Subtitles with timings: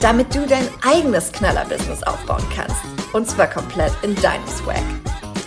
[0.00, 2.76] damit du dein eigenes Knaller-Business aufbauen kannst.
[3.12, 4.82] Und zwar komplett in deinem Swag.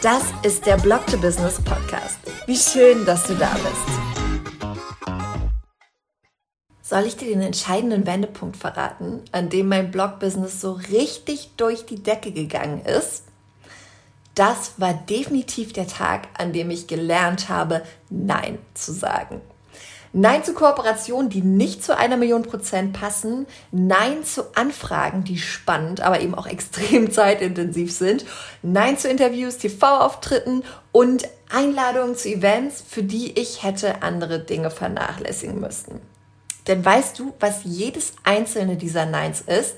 [0.02, 2.18] Das ist der Blog to Business Podcast.
[2.48, 4.02] Wie schön, dass du da bist.
[6.82, 12.04] Soll ich dir den entscheidenden Wendepunkt verraten, an dem mein Blog-Business so richtig durch die
[12.04, 13.24] Decke gegangen ist?
[14.36, 19.42] Das war definitiv der Tag, an dem ich gelernt habe, Nein zu sagen.
[20.14, 23.48] Nein zu Kooperationen, die nicht zu einer Million Prozent passen.
[23.72, 28.26] Nein zu Anfragen, die spannend, aber eben auch extrem zeitintensiv sind.
[28.62, 35.60] Nein zu Interviews, TV-Auftritten und Einladungen zu Events, für die ich hätte andere Dinge vernachlässigen
[35.60, 36.02] müssen.
[36.68, 39.76] Denn weißt du, was jedes einzelne dieser Neins ist?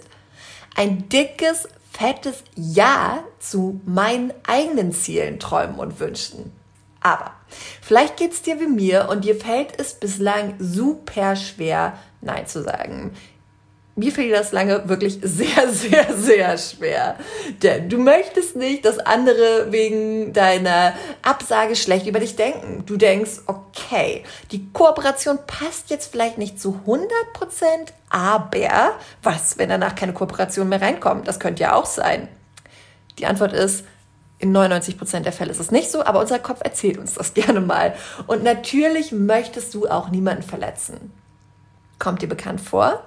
[0.76, 6.52] Ein dickes, fettes Ja zu meinen eigenen Zielen, Träumen und Wünschen.
[7.04, 7.34] Aber
[7.82, 12.64] vielleicht geht es dir wie mir und dir fällt es bislang super schwer, Nein zu
[12.64, 13.12] sagen.
[13.96, 17.16] Mir fiel das lange wirklich sehr, sehr, sehr schwer.
[17.62, 22.86] Denn du möchtest nicht, dass andere wegen deiner Absage schlecht über dich denken.
[22.88, 29.70] Du denkst, okay, die Kooperation passt jetzt vielleicht nicht zu 100 Prozent, aber was, wenn
[29.70, 31.28] danach keine Kooperation mehr reinkommt?
[31.28, 32.30] Das könnte ja auch sein.
[33.20, 33.86] Die Antwort ist,
[34.44, 37.34] in 99 Prozent der Fälle ist es nicht so, aber unser Kopf erzählt uns das
[37.34, 37.96] gerne mal.
[38.28, 41.14] Und natürlich möchtest du auch niemanden verletzen.
[41.98, 43.02] Kommt dir bekannt vor?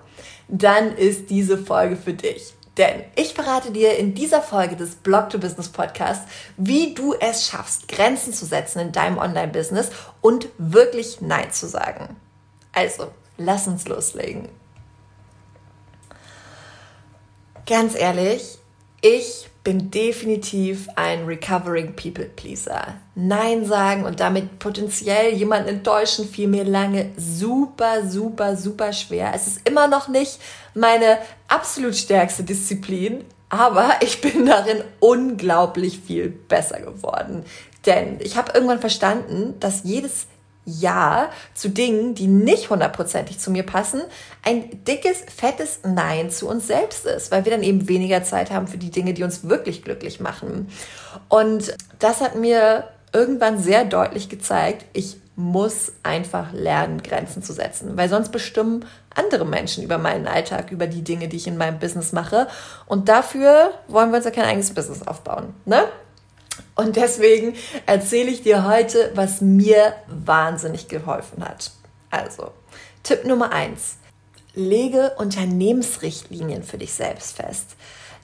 [0.48, 2.54] Dann ist diese Folge für dich.
[2.78, 7.46] Denn ich verrate dir in dieser Folge des Blog to Business Podcasts, wie du es
[7.46, 9.90] schaffst, Grenzen zu setzen in deinem Online-Business
[10.22, 12.16] und wirklich Nein zu sagen.
[12.72, 14.48] Also, lass uns loslegen.
[17.66, 18.58] Ganz ehrlich,
[19.00, 22.94] ich bin definitiv ein Recovering People Pleaser.
[23.16, 29.32] Nein sagen und damit potenziell jemanden enttäuschen fiel mir lange super, super, super schwer.
[29.34, 30.38] Es ist immer noch nicht
[30.74, 31.18] meine
[31.48, 37.44] absolut stärkste Disziplin, aber ich bin darin unglaublich viel besser geworden.
[37.86, 40.26] Denn ich habe irgendwann verstanden, dass jedes
[40.66, 44.02] ja zu Dingen, die nicht hundertprozentig zu mir passen,
[44.42, 48.66] ein dickes, fettes Nein zu uns selbst ist, weil wir dann eben weniger Zeit haben
[48.66, 50.68] für die Dinge, die uns wirklich glücklich machen.
[51.28, 57.96] Und das hat mir irgendwann sehr deutlich gezeigt, ich muss einfach lernen, Grenzen zu setzen,
[57.96, 61.78] weil sonst bestimmen andere Menschen über meinen Alltag, über die Dinge, die ich in meinem
[61.78, 62.48] Business mache.
[62.86, 65.54] Und dafür wollen wir uns ja kein eigenes Business aufbauen.
[65.66, 65.84] Ne?
[66.74, 67.54] Und deswegen
[67.86, 71.70] erzähle ich dir heute, was mir wahnsinnig geholfen hat.
[72.10, 72.52] Also,
[73.02, 73.96] Tipp Nummer eins:
[74.54, 77.76] Lege Unternehmensrichtlinien für dich selbst fest.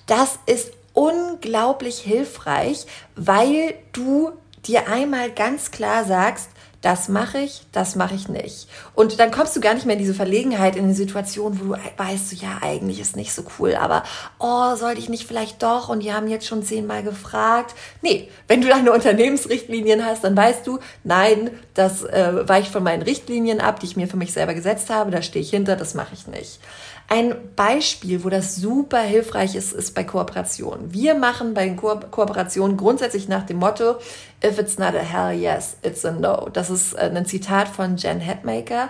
[0.06, 4.32] Das ist unglaublich hilfreich, weil du
[4.66, 6.48] dir einmal ganz klar sagst,
[6.82, 8.68] das mache ich, das mache ich nicht.
[8.94, 11.80] Und dann kommst du gar nicht mehr in diese Verlegenheit, in eine Situation, wo du
[11.96, 14.02] weißt, ja, eigentlich ist nicht so cool, aber
[14.40, 15.88] oh, sollte ich nicht vielleicht doch?
[15.88, 17.76] Und die haben jetzt schon zehnmal gefragt.
[18.02, 23.02] Nee, wenn du deine Unternehmensrichtlinien hast, dann weißt du, nein, das äh, weicht von meinen
[23.02, 25.94] Richtlinien ab, die ich mir für mich selber gesetzt habe, da stehe ich hinter, das
[25.94, 26.58] mache ich nicht.
[27.08, 30.94] Ein Beispiel, wo das super hilfreich ist, ist bei Kooperationen.
[30.94, 33.96] Wir machen bei Ko Kooperationen grundsätzlich nach dem Motto,
[34.42, 36.48] if it's not a hell yes, it's a no.
[36.52, 38.88] Das ist äh, ein Zitat von Jen Headmaker.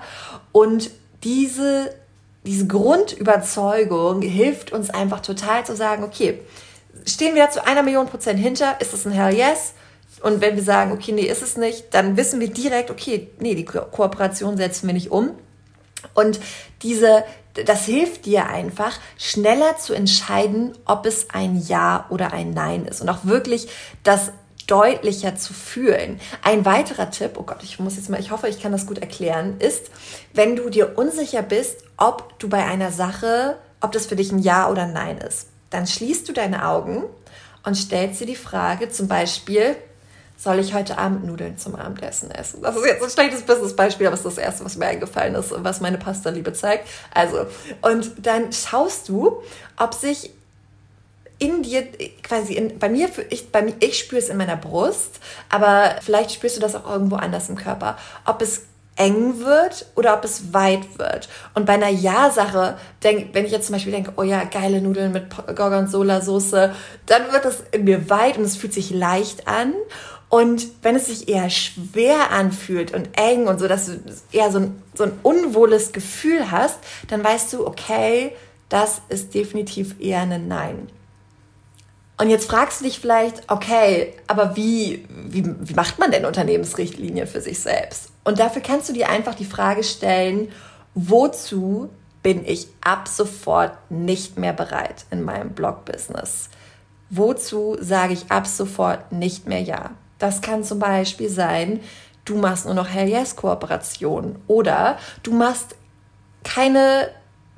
[0.52, 0.90] Und
[1.24, 1.92] diese,
[2.44, 6.40] diese Grundüberzeugung hilft uns einfach total zu sagen, okay,
[7.06, 9.74] stehen wir zu einer Million Prozent hinter, ist es ein hell yes?
[10.22, 13.54] Und wenn wir sagen, okay, nee, ist es nicht, dann wissen wir direkt, okay, nee,
[13.54, 15.30] die Ko Kooperation setzen wir nicht um.
[16.14, 16.38] Und
[16.82, 17.24] diese,
[17.54, 23.00] das hilft dir einfach, schneller zu entscheiden, ob es ein Ja oder ein Nein ist
[23.00, 23.69] und auch wirklich
[24.02, 24.32] das
[24.66, 26.20] deutlicher zu fühlen.
[26.43, 28.99] Ein weiterer Tipp, oh Gott, ich muss jetzt mal, ich hoffe, ich kann das gut
[28.99, 29.90] erklären, ist,
[30.32, 34.38] wenn du dir unsicher bist, ob du bei einer Sache, ob das für dich ein
[34.38, 37.04] Ja oder ein Nein ist, dann schließt du deine Augen
[37.64, 39.76] und stellst dir die Frage zum Beispiel,
[40.42, 42.62] soll ich heute Abend Nudeln zum Abendessen essen?
[42.62, 45.54] Das ist jetzt ein schlechtes Business-Beispiel, aber es ist das erste, was mir eingefallen ist,
[45.56, 46.88] was meine Pasta-Liebe zeigt.
[47.14, 47.46] Also,
[47.80, 49.42] und dann schaust du,
[49.78, 50.30] ob sich
[51.38, 51.86] in dir
[52.22, 56.32] quasi in, bei mir ich bei mir ich spüre es in meiner Brust, aber vielleicht
[56.32, 58.62] spürst du das auch irgendwo anders im Körper, ob es
[58.96, 61.28] eng wird oder ob es weit wird.
[61.54, 65.24] Und bei einer Ja-Sache, wenn ich jetzt zum Beispiel denke, oh ja, geile Nudeln mit
[65.30, 66.74] Gorgonzola-Soße,
[67.06, 69.72] dann wird das in mir weit und es fühlt sich leicht an.
[70.32, 74.00] Und wenn es sich eher schwer anfühlt und eng und so, dass du
[74.32, 78.34] eher so ein, so ein unwohles Gefühl hast, dann weißt du, okay,
[78.70, 80.88] das ist definitiv eher ein Nein.
[82.17, 87.26] Und jetzt fragst du dich vielleicht, okay, aber wie, wie, wie macht man denn Unternehmensrichtlinien
[87.26, 88.08] für sich selbst?
[88.25, 90.49] Und dafür kannst du dir einfach die Frage stellen,
[90.94, 91.90] wozu
[92.23, 96.49] bin ich ab sofort nicht mehr bereit in meinem Blog-Business?
[97.11, 99.90] Wozu sage ich ab sofort nicht mehr Ja?
[100.22, 101.80] Das kann zum Beispiel sein,
[102.24, 105.74] du machst nur noch Hell Yes Kooperation oder du machst
[106.44, 107.08] keine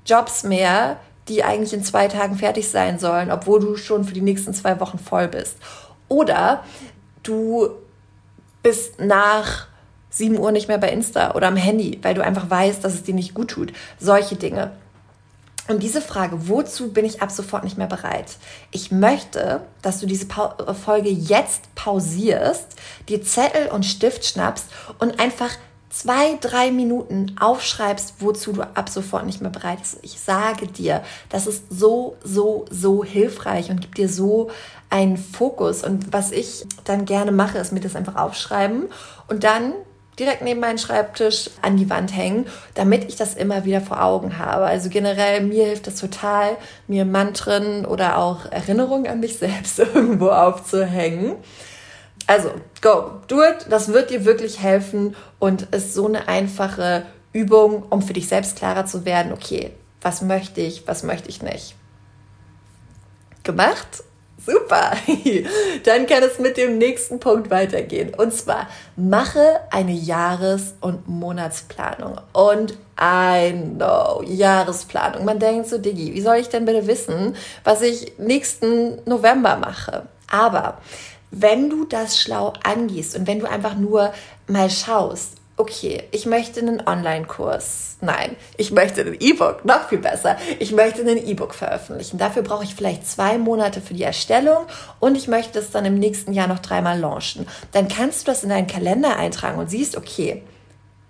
[0.07, 0.97] Jobs mehr,
[1.29, 4.81] die eigentlich in zwei Tagen fertig sein sollen, obwohl du schon für die nächsten zwei
[4.81, 5.59] Wochen voll bist.
[6.09, 6.65] Oder
[7.23, 7.69] du
[8.63, 9.67] bist nach
[10.09, 13.03] 7 Uhr nicht mehr bei Insta oder am Handy, weil du einfach weißt, dass es
[13.03, 13.75] dir nicht gut tut.
[14.01, 14.73] Solche Dinge.
[15.67, 18.37] Und diese Frage, wozu bin ich ab sofort nicht mehr bereit?
[18.71, 22.67] Ich möchte, dass du diese Folge jetzt pausierst,
[23.09, 24.67] dir Zettel und Stift schnappst
[24.99, 25.51] und einfach
[25.89, 29.99] zwei, drei Minuten aufschreibst, wozu du ab sofort nicht mehr bereit bist.
[30.03, 34.51] Ich sage dir, das ist so, so, so hilfreich und gibt dir so
[34.91, 35.85] einen Fokus.
[35.85, 38.89] Und was ich dann gerne mache, ist mir das einfach aufschreiben
[39.29, 39.73] und dann
[40.19, 44.39] direkt neben meinen Schreibtisch an die Wand hängen, damit ich das immer wieder vor Augen
[44.39, 44.65] habe.
[44.65, 46.57] Also generell, mir hilft es total,
[46.87, 51.37] mir Mantren oder auch Erinnerungen an mich selbst irgendwo aufzuhängen.
[52.27, 52.51] Also,
[52.81, 53.67] go, do it.
[53.69, 58.57] Das wird dir wirklich helfen und ist so eine einfache Übung, um für dich selbst
[58.57, 61.75] klarer zu werden, okay, was möchte ich, was möchte ich nicht.
[63.43, 64.05] Gemacht?
[64.47, 64.93] Super.
[65.85, 68.15] Dann kann es mit dem nächsten Punkt weitergehen.
[68.15, 72.21] Und zwar mache eine Jahres- und Monatsplanung.
[72.33, 75.25] Und I know, Jahresplanung.
[75.25, 80.07] Man denkt so, Diggi, wie soll ich denn bitte wissen, was ich nächsten November mache?
[80.31, 80.79] Aber
[81.31, 84.13] wenn du das schlau angehst und wenn du einfach nur
[84.47, 87.97] mal schaust, okay, ich möchte einen Online-Kurs.
[88.01, 90.37] Nein, ich möchte ein E-Book, noch viel besser.
[90.59, 92.19] Ich möchte ein E-Book veröffentlichen.
[92.19, 94.67] Dafür brauche ich vielleicht zwei Monate für die Erstellung
[95.01, 97.47] und ich möchte es dann im nächsten Jahr noch dreimal launchen.
[97.73, 100.43] Dann kannst du das in deinen Kalender eintragen und siehst, okay,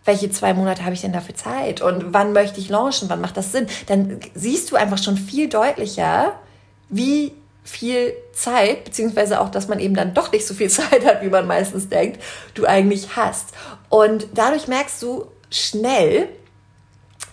[0.05, 3.39] welche zwei Monate habe ich denn dafür Zeit und wann möchte ich launchen, wann macht
[3.39, 3.67] das Sinn?
[3.87, 6.35] Dann siehst du einfach schon viel deutlicher,
[6.91, 7.33] wie
[7.65, 11.31] viel Zeit, beziehungsweise auch, dass man eben dann doch nicht so viel Zeit hat, wie
[11.31, 12.23] man meistens denkt,
[12.55, 13.49] du eigentlich hast.
[13.89, 16.29] Und dadurch merkst du schnell,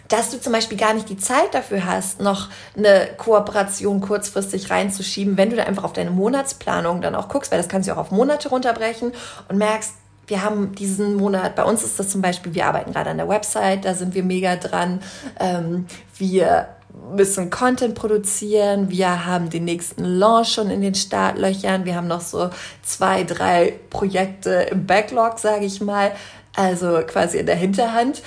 [0.07, 5.37] dass du zum Beispiel gar nicht die Zeit dafür hast, noch eine Kooperation kurzfristig reinzuschieben,
[5.37, 7.97] wenn du da einfach auf deine Monatsplanung dann auch guckst, weil das kannst du auch
[7.97, 9.13] auf Monate runterbrechen
[9.47, 9.93] und merkst,
[10.27, 13.27] wir haben diesen Monat, bei uns ist das zum Beispiel, wir arbeiten gerade an der
[13.27, 15.01] Website, da sind wir mega dran.
[15.39, 15.87] Ähm,
[16.17, 16.69] wir
[17.15, 18.89] müssen Content produzieren.
[18.89, 21.85] Wir haben den nächsten Launch schon in den Startlöchern.
[21.85, 22.49] Wir haben noch so
[22.83, 26.11] zwei, drei Projekte im Backlog, sage ich mal.
[26.55, 28.21] Also quasi in der Hinterhand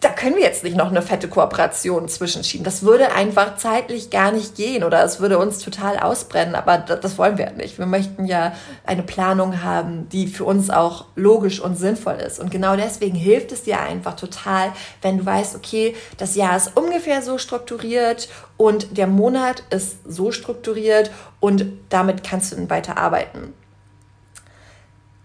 [0.00, 2.64] da können wir jetzt nicht noch eine fette Kooperation zwischenschieben.
[2.64, 7.16] Das würde einfach zeitlich gar nicht gehen oder es würde uns total ausbrennen, aber das
[7.16, 7.78] wollen wir nicht.
[7.78, 8.52] Wir möchten ja
[8.84, 12.38] eine Planung haben, die für uns auch logisch und sinnvoll ist.
[12.38, 16.76] Und genau deswegen hilft es dir einfach total, wenn du weißt, okay, das Jahr ist
[16.76, 18.28] ungefähr so strukturiert
[18.58, 21.10] und der Monat ist so strukturiert
[21.40, 23.54] und damit kannst du dann weiter arbeiten.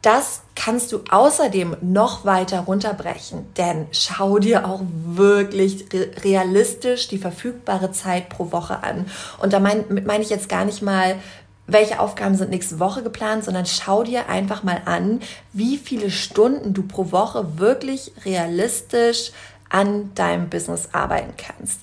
[0.01, 5.86] Das kannst du außerdem noch weiter runterbrechen, denn schau dir auch wirklich
[6.24, 9.05] realistisch die verfügbare Zeit pro Woche an.
[9.39, 11.17] Und da meine mein ich jetzt gar nicht mal,
[11.67, 15.22] welche Aufgaben sind nächste Woche geplant, sondern schau dir einfach mal an,
[15.53, 19.31] wie viele Stunden du pro Woche wirklich realistisch
[19.70, 21.79] an deinem Business arbeiten kannst.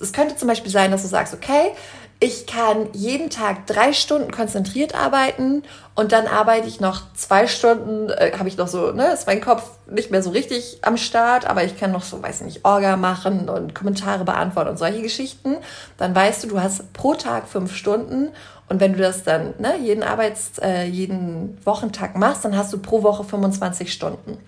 [0.00, 1.72] Es könnte zum Beispiel sein, dass du sagst, okay,
[2.22, 5.64] ich kann jeden Tag drei Stunden konzentriert arbeiten
[5.96, 9.40] und dann arbeite ich noch zwei Stunden, äh, habe ich noch so, ne, ist mein
[9.40, 12.96] Kopf nicht mehr so richtig am Start, aber ich kann noch so, weiß nicht, Orga
[12.96, 15.56] machen und Kommentare beantworten und solche Geschichten.
[15.98, 18.28] Dann weißt du, du hast pro Tag fünf Stunden
[18.72, 22.78] und wenn du das dann ne, jeden Arbeits-, äh, jeden Wochentag machst, dann hast du
[22.78, 24.38] pro Woche 25 Stunden.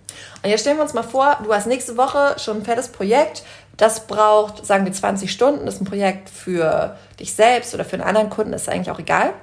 [0.43, 3.43] Und jetzt stellen wir uns mal vor, du hast nächste Woche schon ein fettes Projekt,
[3.77, 7.97] das braucht, sagen wir, 20 Stunden, das ist ein Projekt für dich selbst oder für
[7.97, 9.35] einen anderen Kunden, ist eigentlich auch egal.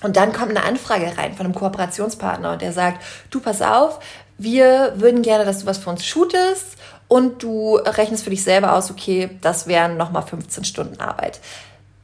[0.00, 3.98] Und dann kommt eine Anfrage rein von einem Kooperationspartner und der sagt, du pass auf,
[4.38, 6.76] wir würden gerne, dass du was für uns shootest
[7.08, 11.40] und du rechnest für dich selber aus, okay, das wären nochmal 15 Stunden Arbeit.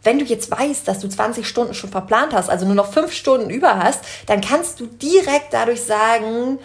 [0.03, 3.13] Wenn du jetzt weißt, dass du 20 Stunden schon verplant hast, also nur noch fünf
[3.13, 6.59] Stunden über hast, dann kannst du direkt dadurch sagen,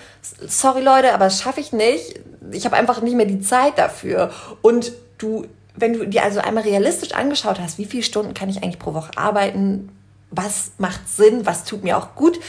[0.48, 2.20] sorry Leute, aber das schaffe ich nicht.
[2.51, 4.32] Ich habe einfach nicht mehr die Zeit dafür.
[4.62, 8.63] Und du, wenn du dir also einmal realistisch angeschaut hast, wie viele Stunden kann ich
[8.63, 9.89] eigentlich pro Woche arbeiten,
[10.32, 12.39] was macht Sinn, was tut mir auch gut,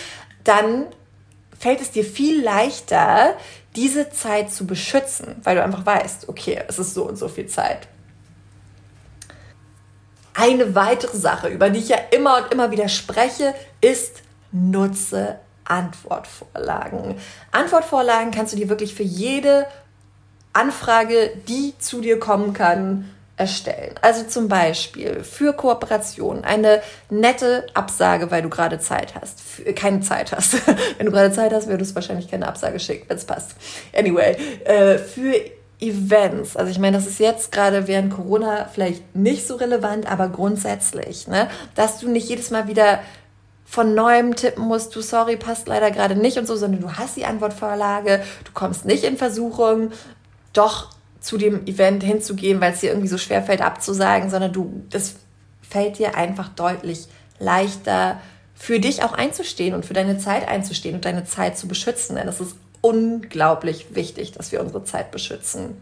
[0.45, 0.87] dann
[1.59, 3.35] fällt es dir viel leichter,
[3.75, 7.47] diese Zeit zu beschützen, weil du einfach weißt, okay, es ist so und so viel
[7.47, 7.89] Zeit.
[10.39, 17.17] Eine weitere Sache, über die ich ja immer und immer wieder spreche, ist nutze Antwortvorlagen.
[17.53, 19.67] Antwortvorlagen kannst du dir wirklich für jede
[20.53, 23.95] Anfrage, die zu dir kommen kann, erstellen.
[24.01, 29.41] Also zum Beispiel für Kooperation eine nette Absage, weil du gerade Zeit hast.
[29.41, 30.67] Für, keine Zeit hast.
[30.99, 33.57] wenn du gerade Zeit hast, würdest du wahrscheinlich keine Absage schicken, wenn es passt.
[33.95, 35.35] Anyway, äh, für
[35.81, 36.57] Events.
[36.57, 41.29] Also ich meine, das ist jetzt gerade während Corona vielleicht nicht so relevant, aber grundsätzlich,
[41.29, 43.01] ne, dass du nicht jedes Mal wieder
[43.67, 47.17] von neuem tippen musst, du sorry, passt leider gerade nicht und so, sondern du hast
[47.17, 49.91] die Antwortvorlage, du kommst nicht in Versuchung,
[50.53, 50.91] doch
[51.21, 55.17] zu dem Event hinzugehen, weil es dir irgendwie so schwer fällt abzusagen, sondern du, das
[55.61, 58.21] fällt dir einfach deutlich leichter,
[58.55, 62.17] für dich auch einzustehen und für deine Zeit einzustehen und deine Zeit zu beschützen.
[62.17, 62.57] Denn das ist
[62.87, 65.81] unglaublich wichtig, dass wir unsere Zeit beschützen.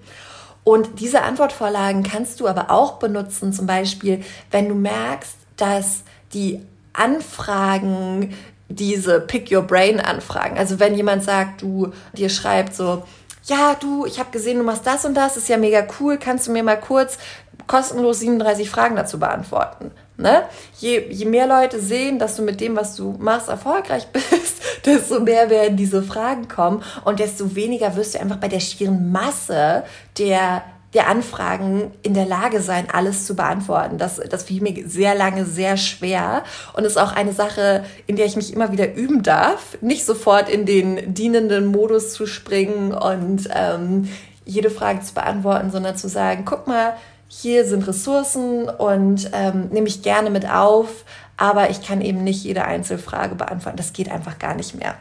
[0.64, 6.62] Und diese Antwortvorlagen kannst du aber auch benutzen, zum Beispiel, wenn du merkst, dass die
[6.94, 8.34] Anfragen,
[8.68, 13.02] diese Pick Your Brain Anfragen, also wenn jemand sagt, du dir schreibt so,
[13.44, 16.46] ja, du, ich habe gesehen, du machst das und das, ist ja mega cool, kannst
[16.46, 17.18] du mir mal kurz
[17.66, 19.90] kostenlos 37 Fragen dazu beantworten.
[20.16, 20.42] Ne?
[20.78, 25.20] Je, je mehr Leute sehen, dass du mit dem, was du machst, erfolgreich bist, desto
[25.20, 29.82] mehr werden diese Fragen kommen und desto weniger wirst du einfach bei der schieren Masse
[30.18, 30.62] der,
[30.94, 33.98] der Anfragen in der Lage sein, alles zu beantworten.
[33.98, 36.44] Das, das fiel mir sehr lange sehr schwer
[36.74, 40.48] und ist auch eine Sache, in der ich mich immer wieder üben darf, nicht sofort
[40.48, 44.08] in den dienenden Modus zu springen und ähm,
[44.44, 46.94] jede Frage zu beantworten, sondern zu sagen, guck mal,
[47.40, 51.04] hier sind Ressourcen und ähm, nehme ich gerne mit auf,
[51.36, 53.76] aber ich kann eben nicht jede Einzelfrage beantworten.
[53.76, 54.94] Das geht einfach gar nicht mehr.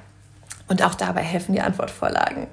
[0.67, 2.47] Und auch dabei helfen die Antwortvorlagen.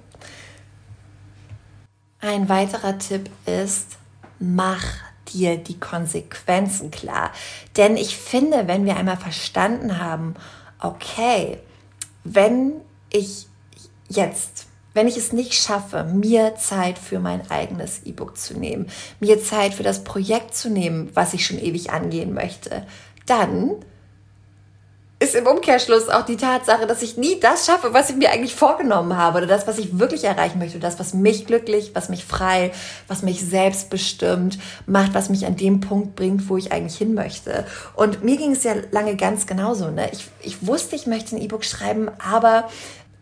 [2.21, 3.97] Ein weiterer Tipp ist,
[4.39, 4.85] mach
[5.33, 7.31] dir die Konsequenzen klar.
[7.77, 10.35] Denn ich finde, wenn wir einmal verstanden haben,
[10.81, 11.59] okay,
[12.25, 12.73] wenn
[13.11, 13.47] ich
[14.09, 18.89] jetzt wenn ich es nicht schaffe, mir Zeit für mein eigenes E-Book zu nehmen,
[19.21, 22.87] mir Zeit für das Projekt zu nehmen, was ich schon ewig angehen möchte,
[23.27, 23.77] dann
[25.23, 28.55] ist im Umkehrschluss auch die Tatsache, dass ich nie das schaffe, was ich mir eigentlich
[28.55, 32.25] vorgenommen habe oder das, was ich wirklich erreichen möchte, das, was mich glücklich, was mich
[32.25, 32.73] frei,
[33.07, 37.67] was mich selbstbestimmt macht, was mich an dem Punkt bringt, wo ich eigentlich hin möchte.
[37.95, 39.91] Und mir ging es ja lange ganz genauso.
[39.91, 40.09] Ne?
[40.11, 42.71] Ich, ich wusste, ich möchte ein E-Book schreiben, aber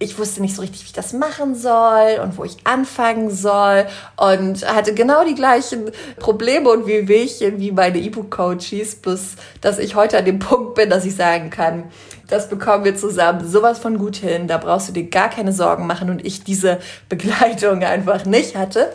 [0.01, 3.87] ich wusste nicht so richtig, wie ich das machen soll und wo ich anfangen soll
[4.17, 5.91] und hatte genau die gleichen
[6.21, 11.05] Probleme und Wehwehchen wie meine E-Book-Coaches, plus dass ich heute an dem Punkt bin, dass
[11.05, 11.85] ich sagen kann,
[12.29, 15.87] das bekommen wir zusammen sowas von gut hin, da brauchst du dir gar keine Sorgen
[15.87, 16.79] machen und ich diese
[17.09, 18.93] Begleitung einfach nicht hatte.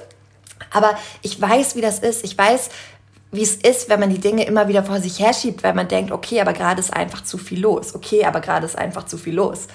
[0.71, 2.23] Aber ich weiß, wie das ist.
[2.23, 2.69] Ich weiß,
[3.31, 6.11] wie es ist, wenn man die Dinge immer wieder vor sich herschiebt, weil man denkt,
[6.11, 7.93] okay, aber gerade ist einfach zu viel los.
[7.93, 9.67] Okay, aber gerade ist einfach zu viel los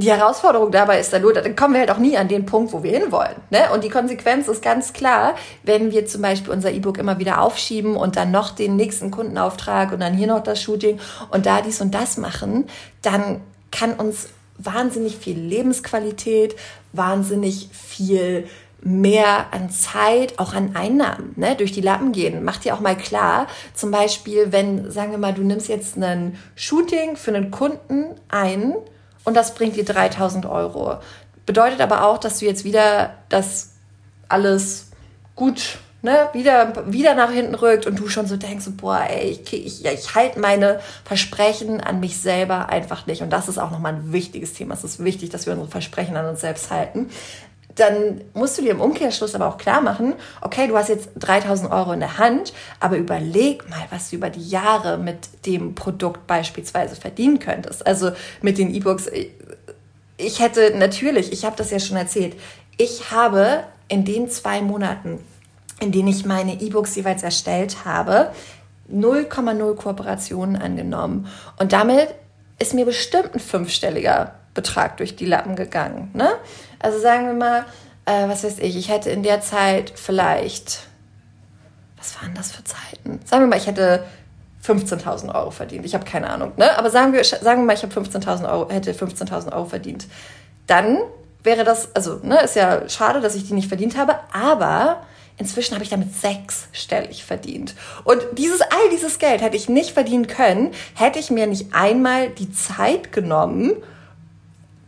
[0.00, 2.72] die Herausforderung dabei ist dann nur, dann kommen wir halt auch nie an den Punkt,
[2.72, 3.36] wo wir hinwollen.
[3.50, 3.70] Ne?
[3.72, 7.96] Und die Konsequenz ist ganz klar, wenn wir zum Beispiel unser E-Book immer wieder aufschieben
[7.96, 10.98] und dann noch den nächsten Kundenauftrag und dann hier noch das Shooting
[11.30, 12.66] und da dies und das machen,
[13.02, 13.40] dann
[13.70, 14.28] kann uns
[14.58, 16.56] wahnsinnig viel Lebensqualität,
[16.92, 18.46] wahnsinnig viel
[18.82, 22.42] mehr an Zeit, auch an Einnahmen, ne, durch die Lappen gehen.
[22.44, 26.38] Mach dir auch mal klar, zum Beispiel, wenn, sagen wir mal, du nimmst jetzt ein
[26.54, 28.74] Shooting für einen Kunden ein,
[29.24, 30.98] und das bringt dir 3000 Euro.
[31.46, 33.72] Bedeutet aber auch, dass du jetzt wieder das
[34.28, 34.90] alles
[35.34, 39.52] gut ne, wieder, wieder nach hinten rückt und du schon so denkst, boah, ey, ich,
[39.52, 43.22] ich, ich halte meine Versprechen an mich selber einfach nicht.
[43.22, 44.74] Und das ist auch nochmal ein wichtiges Thema.
[44.74, 47.10] Es ist wichtig, dass wir unsere Versprechen an uns selbst halten.
[47.76, 51.70] Dann musst du dir im Umkehrschluss aber auch klar machen, okay, du hast jetzt 3000
[51.70, 56.26] Euro in der Hand, aber überleg mal, was du über die Jahre mit dem Produkt
[56.26, 57.86] beispielsweise verdienen könntest.
[57.86, 58.12] Also
[58.42, 59.10] mit den E-Books.
[60.16, 62.36] Ich hätte natürlich, ich habe das ja schon erzählt,
[62.76, 65.18] ich habe in den zwei Monaten,
[65.80, 68.32] in denen ich meine E-Books jeweils erstellt habe,
[68.92, 71.28] 0,0 Kooperationen angenommen.
[71.58, 72.08] Und damit
[72.58, 76.10] ist mir bestimmt ein fünfstelliger Betrag durch die Lappen gegangen.
[76.12, 76.30] Ne?
[76.80, 77.64] Also sagen wir mal,
[78.06, 80.80] äh, was weiß ich, ich hätte in der Zeit vielleicht,
[81.96, 83.20] was waren das für Zeiten?
[83.24, 84.04] Sagen wir mal, ich hätte
[84.64, 85.84] 15.000 Euro verdient.
[85.86, 86.76] Ich habe keine Ahnung, ne?
[86.76, 90.06] Aber sagen wir, sagen wir mal, ich habe 15.000 Euro, hätte 15.000 Euro verdient.
[90.66, 90.98] Dann
[91.42, 95.02] wäre das, also, ne, ist ja schade, dass ich die nicht verdient habe, aber
[95.38, 97.74] inzwischen habe ich damit sechsstellig verdient.
[98.04, 102.28] Und dieses, all dieses Geld hätte ich nicht verdienen können, hätte ich mir nicht einmal
[102.28, 103.72] die Zeit genommen,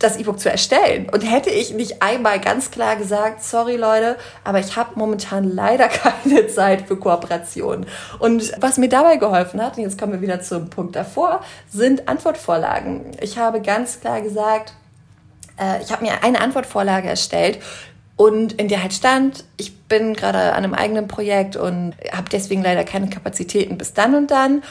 [0.03, 1.07] das E-Book zu erstellen.
[1.11, 5.87] Und hätte ich nicht einmal ganz klar gesagt, sorry Leute, aber ich habe momentan leider
[5.89, 7.85] keine Zeit für Kooperation.
[8.19, 12.07] Und was mir dabei geholfen hat, und jetzt kommen wir wieder zum Punkt davor, sind
[12.07, 13.11] Antwortvorlagen.
[13.21, 14.73] Ich habe ganz klar gesagt,
[15.59, 17.59] äh, ich habe mir eine Antwortvorlage erstellt,
[18.15, 22.61] und in der halt stand, ich bin gerade an einem eigenen Projekt und habe deswegen
[22.61, 24.61] leider keine Kapazitäten bis dann und dann.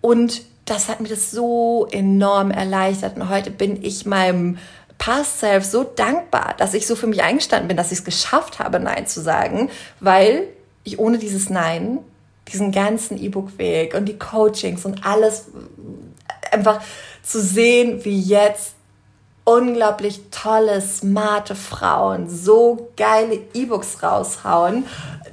[0.00, 3.16] Und das hat mir das so enorm erleichtert.
[3.16, 4.58] Und heute bin ich meinem
[4.98, 8.58] Past Self so dankbar, dass ich so für mich eingestanden bin, dass ich es geschafft
[8.58, 10.48] habe, Nein zu sagen, weil
[10.84, 12.00] ich ohne dieses Nein,
[12.48, 15.46] diesen ganzen E-Book-Weg und die Coachings und alles
[16.50, 16.80] einfach
[17.22, 18.74] zu sehen, wie jetzt
[19.44, 24.84] unglaublich tolle, smarte Frauen so geile E-Books raushauen,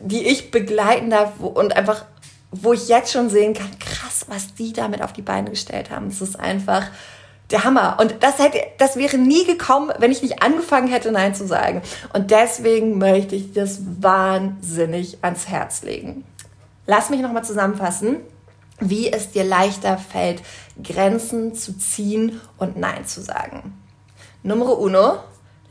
[0.02, 2.06] die ich begleiten darf und einfach,
[2.52, 6.08] wo ich jetzt schon sehen kann, krass, was die damit auf die Beine gestellt haben.
[6.08, 6.88] Es ist einfach
[7.52, 7.98] der Hammer.
[8.00, 11.82] Und das hätte, das wäre nie gekommen, wenn ich nicht angefangen hätte, Nein zu sagen.
[12.14, 16.24] Und deswegen möchte ich das wahnsinnig ans Herz legen.
[16.88, 18.18] Lass mich nochmal zusammenfassen,
[18.80, 20.42] wie es dir leichter fällt,
[20.84, 23.78] Grenzen zu ziehen und Nein zu sagen.
[24.44, 25.18] Nummer uno,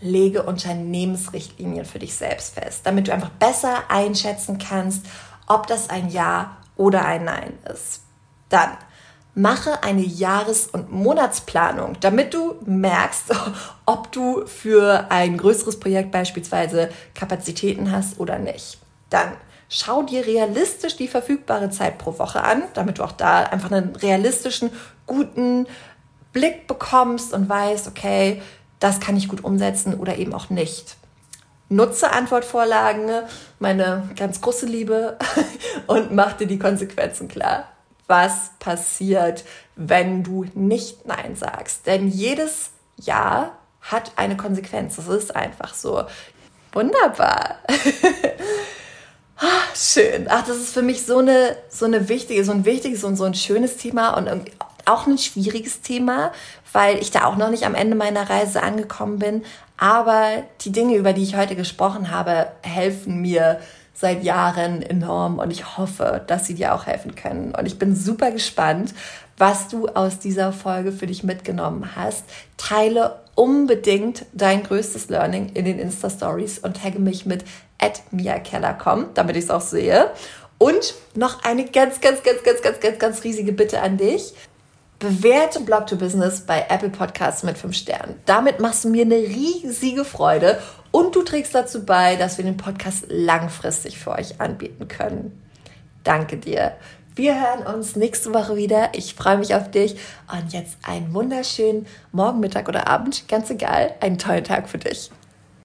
[0.00, 5.06] lege Unternehmensrichtlinien für dich selbst fest, damit du einfach besser einschätzen kannst,
[5.46, 8.02] ob das ein Ja oder ein Nein ist.
[8.48, 8.70] Dann
[9.34, 13.34] mache eine Jahres- und Monatsplanung, damit du merkst,
[13.86, 18.78] ob du für ein größeres Projekt beispielsweise Kapazitäten hast oder nicht.
[19.10, 19.32] Dann
[19.68, 23.96] schau dir realistisch die verfügbare Zeit pro Woche an, damit du auch da einfach einen
[23.96, 24.70] realistischen,
[25.06, 25.66] guten
[26.32, 28.40] Blick bekommst und weißt, okay,
[28.78, 30.96] das kann ich gut umsetzen oder eben auch nicht.
[31.68, 33.10] Nutze Antwortvorlagen,
[33.58, 35.18] meine ganz große Liebe,
[35.86, 37.64] und mach dir die Konsequenzen klar
[38.06, 39.44] was passiert,
[39.76, 41.86] wenn du nicht Nein sagst.
[41.86, 44.96] Denn jedes Ja hat eine Konsequenz.
[44.96, 46.04] Das ist einfach so.
[46.72, 47.58] Wunderbar.
[49.36, 50.26] Ah, schön.
[50.28, 53.24] Ach, das ist für mich so eine, so eine wichtige, so ein wichtiges und so
[53.24, 54.30] ein schönes Thema und
[54.84, 56.32] auch ein schwieriges Thema,
[56.72, 59.44] weil ich da auch noch nicht am Ende meiner Reise angekommen bin.
[59.76, 63.60] Aber die Dinge, über die ich heute gesprochen habe, helfen mir,
[63.94, 67.54] seit Jahren enorm und ich hoffe, dass sie dir auch helfen können.
[67.54, 68.92] Und ich bin super gespannt,
[69.38, 72.24] was du aus dieser Folge für dich mitgenommen hast.
[72.56, 77.44] Teile unbedingt dein größtes Learning in den Insta Stories und tagge mich mit
[78.10, 80.10] @miakellercom, damit ich es auch sehe.
[80.58, 84.34] Und noch eine ganz, ganz, ganz, ganz, ganz, ganz, ganz riesige Bitte an dich.
[85.00, 88.14] Bewerte Blog to Business bei Apple Podcasts mit 5 Sternen.
[88.26, 90.60] Damit machst du mir eine riesige Freude
[90.94, 95.42] und du trägst dazu bei, dass wir den Podcast langfristig für euch anbieten können.
[96.04, 96.76] Danke dir.
[97.16, 98.90] Wir hören uns nächste Woche wieder.
[98.92, 99.96] Ich freue mich auf dich
[100.32, 105.10] und jetzt einen wunderschönen Morgen, Mittag oder Abend, ganz egal, einen tollen Tag für dich.